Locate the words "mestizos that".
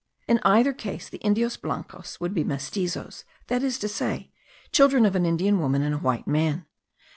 2.43-3.61